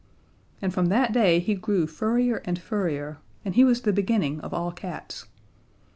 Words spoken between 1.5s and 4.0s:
grew furrier and furrier, and he was the